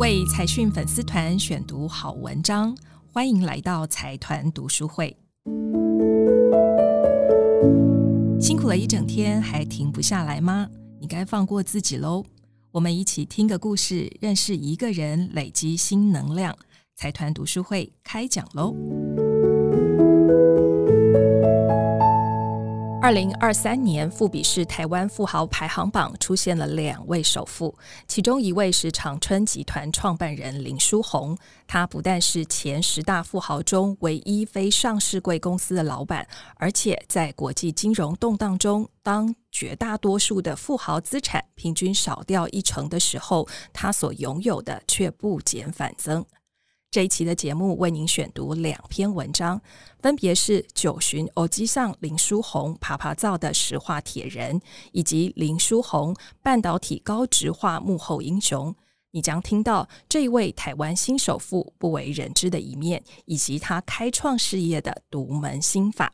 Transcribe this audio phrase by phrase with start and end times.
[0.00, 2.76] 为财讯粉丝团选读好文章，
[3.12, 5.16] 欢迎来到财团读书会。
[8.40, 10.68] 辛苦了一整天，还停不下来吗？
[11.00, 12.24] 你该放过自己喽。
[12.72, 16.56] 我们一起听个故事，认识一个人，累积新能量。
[16.96, 18.74] 财团读书会开讲喽！
[23.02, 27.74] 二零二三年，富比士台湾富豪排行榜出现了两位首富，
[28.06, 31.36] 其中一位是长春集团创办人林书鸿。
[31.66, 46.26] 他不但是前十大富豪中唯一非上市贵公司的老板，而且在国际金融动荡中，当绝大多数的富豪资产平均少掉一成的时候，他所拥有的却不减反增。
[46.90, 49.60] 这一期的节目为您选读两篇文章，
[50.00, 54.58] 分别是《九旬欧吉桑林书鸿趴趴走的石化铁人》，
[54.90, 58.74] 以及林书鸿半导体高值化幕后英雄。
[59.12, 66.12] 你将听到这一位台湾新首富不为人知的一面，以及他开创事业的独门心法。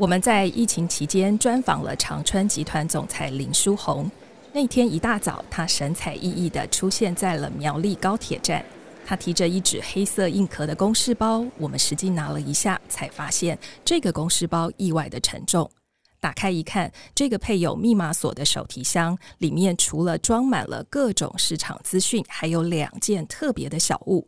[0.00, 4.10] 我们在疫情期间专访了长春集团总裁林书鸿。
[4.50, 8.64] 那天一大早，他神采奕奕地出现在了苗栗高铁站。
[9.04, 15.70] 他提着一纸黑色硬壳的公事包，我们实际拿了一下，才发现这个公事包意外的沉重。
[16.18, 24.26] 打开一看，这个配有密码锁的手提箱里面，除了装满了各种市场资讯，还有两件特别的小物：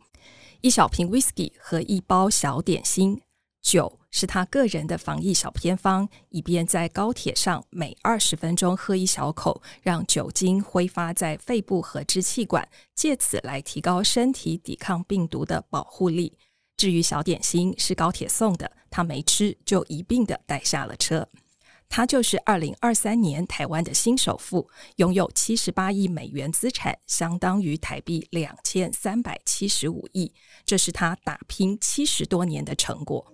[0.61, 3.19] 一小瓶 whisky 和一包小点心。
[3.63, 16.37] 酒是他个人的防疫小偏方，以便在高铁上每二十分钟喝一小口，让酒精挥发在肺部和支气管，借此来提高身体抵抗病毒的保护力。
[16.77, 21.27] 至于小点心是高铁送的，他没吃就一并的带下了车。
[21.89, 30.31] 他就是二零二三年台湾的新首富，拥有七十八亿美元资产，相当于台币两千三百七十五亿，
[30.65, 33.32] 这是他打拼七十多年的成果。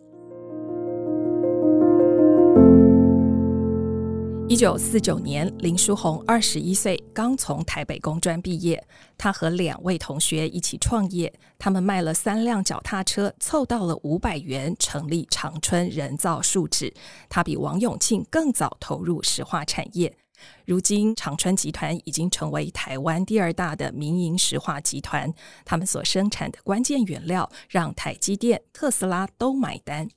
[4.49, 8.83] 一九四九年，林书鸿二十一岁，刚从台北工专毕业。
[9.15, 16.91] 他和两位同学一起创业，他们卖了三辆脚踏车，凑到了五百元，成立长春人造树脂。
[17.29, 20.17] 他比王永庆更早投入石化产业。
[20.65, 25.31] 如今，长春集团已经成为台湾第二大的民营石化集团。
[25.63, 30.09] 他们所生产的关键原料，让台积电、特斯拉都买单。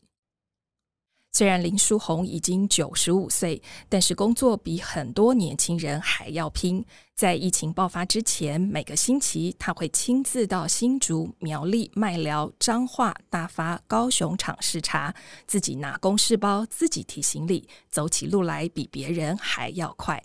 [1.35, 6.85] 虽然林书红已经九十五岁，但是工作比很多年轻人还要拼。
[7.15, 15.15] 在疫情爆发之前，每个星期他会亲自到新竹、苗栗、麦寮、彰化、大发、高雄厂视察，
[15.47, 20.23] 自己拿公事包，自己提行李，走起路来比别人还要快。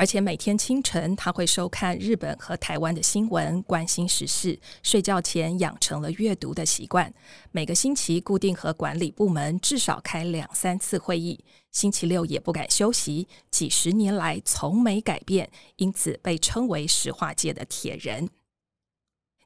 [0.00, 4.58] 而且每天清晨，他会收看日本和台湾的新闻，关心时事。
[4.82, 7.12] 睡觉前养成了阅读的习惯。
[7.52, 13.28] 每个星期固定和管理部门至少开两三次会议，星期六也不敢休息。
[13.50, 18.30] 几十年来从没改变，因此被称为石化界的铁人。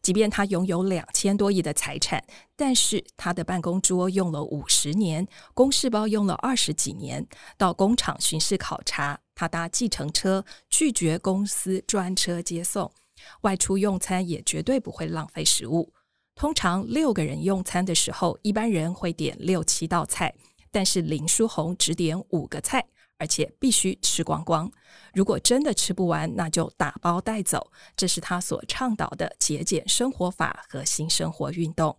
[0.05, 2.23] 即便他拥有两千多亿的财产，
[2.55, 7.27] 但是他的办公桌用了五十年，公事包用了二十几年。
[7.57, 12.93] 到工厂巡视考察，他搭计程车，拒绝公司专车接送。
[13.41, 15.95] 外出用餐也绝对不会浪费食物。
[16.35, 20.35] 通常六个人用餐的时候，一般人会点六七道菜，
[20.71, 22.85] 但是林书鸿只点五个菜。
[23.19, 24.71] 而且必须吃光光，
[25.13, 27.71] 如果真的吃不完，那就打包带走。
[27.97, 31.97] 这是他所倡导的节俭生活法和新生活运动。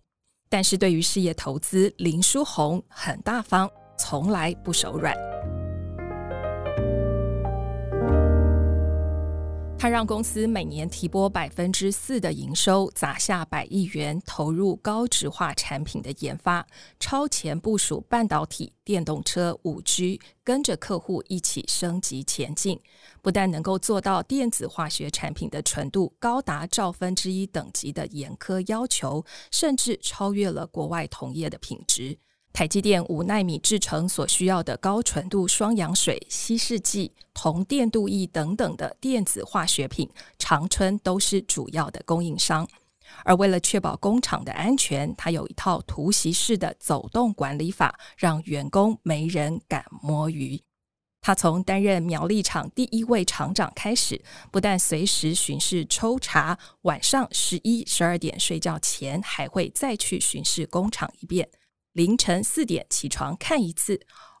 [0.48, 3.68] 但是对于事业投资，林书红很大方，
[3.98, 5.35] 从来不手软。
[9.86, 16.66] 他让公司每年提拨百分之四的营收，砸下百亿元投入高质化产品的研发，
[16.98, 22.80] 超前部署半导体、电动车、五 G，跟着客户一起升级前进。
[23.22, 32.18] 不但能够做到电子化学产品的纯度高达兆分之一等级的严苛要求，甚至超越了国外同业的品质。
[32.56, 40.08] 台积电五纳米制程所需要的高纯度双氧水、稀释剂、铜电镀液等等的电子化学品，
[40.38, 42.66] 长春都是主要的供应商。
[43.26, 50.58] 而为了确保工厂的安全，它有一套突袭式的走动管理法，让员工没人敢摸鱼。
[51.20, 61.50] 他从担任苗栗厂第一位厂长开始，不但随时巡视抽查，晚上十一、十二点睡觉前还会再去巡视工厂一遍，
[61.96, 63.98] 凌晨四点起床看一次，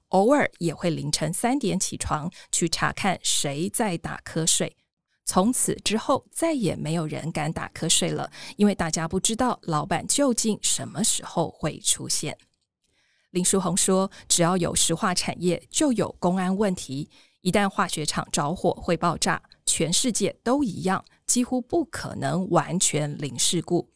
[0.08, 4.76] 偶尔也会凌晨三点起床去查看谁在打瞌睡。
[5.24, 12.36] 从此之后，再也没有人敢打瞌睡了，因为大家不知道老板究竟什么时候会出现。
[13.30, 17.08] 林书鸿说：“只要有石化产业，就有公安问题。
[17.40, 23.88] 一旦化学厂着火会爆炸，全世界都一样，几乎不可能完全零事故。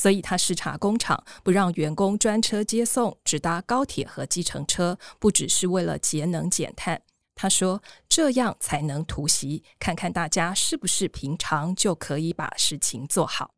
[0.00, 7.02] 所以他视察工厂，不让员工专车接送，只搭高铁和计程车，不只是为了节能减碳。
[7.34, 13.50] 他说，这样才能突袭，看看大家是不是平常就可以把事情做好。”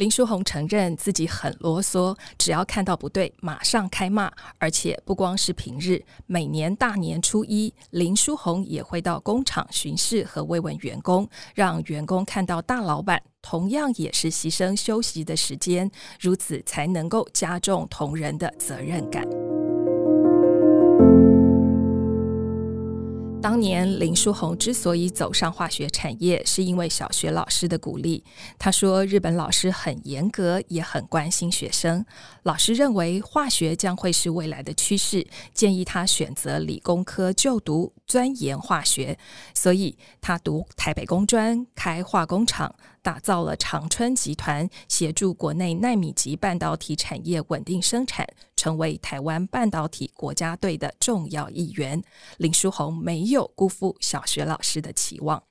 [0.00, 4.32] 林书鸿承认自己很啰嗦，只要看到不对，马上开骂。
[4.56, 19.49] 而且不光是平日，每年大年初一，林书鸿也会到工厂巡视和慰问员工，让员工看到大老板同样也是牺牲休息的时间，如此才能够加重同仁的责任感。
[23.42, 28.22] 当年林书鸿之所以走上化学产业，是因为小学老师的鼓励。
[28.58, 32.04] 他说，日本老师很严格，也很关心学生。
[32.42, 39.18] 老师认为化学将会是未来的趋势，建议他选择理工科就读，钻研化学。
[39.54, 42.74] 所以他读台北工专，开化工厂。
[43.02, 48.26] 打造了长春集团，协助国内纳米级半导体产业稳定生产，
[48.60, 52.02] 成为台湾半导体国家队的重要一员。
[52.36, 55.42] 林书鸿没有辜负小学老师的期望。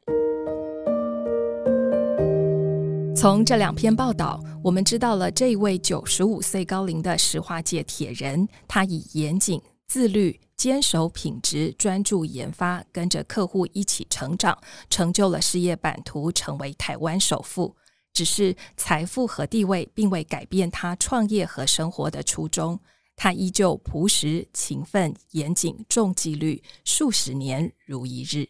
[3.15, 10.39] 从这两篇报道，我们知道了这位九十五岁高龄的石化界铁人，他以严谨、自律。
[10.55, 14.55] 坚守品质，专注研发，跟着客户一起成长，
[14.89, 17.75] 成就了事业版图，成为台湾首富。
[18.11, 22.77] 只是财富和地位并未改变他创业和生活的初衷，
[23.21, 28.47] 他依旧朴实、勤奋、严谨、重纪律，数十年如一日。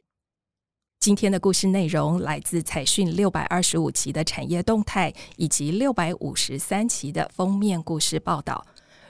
[0.99, 8.63] 今天的故事内容来自财讯六百二十五期的产业动态，以及六百五十三期的封面故事报道。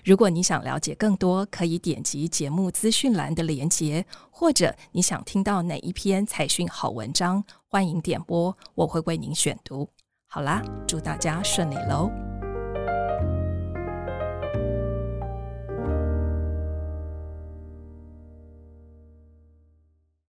[0.05, 9.89] 如果你想了解更多，可以点击节目资讯栏的连结，或者你想听到哪一篇财讯好文章，欢迎点播，我会为您选读。
[10.25, 12.09] 好啦，祝大家顺利喽！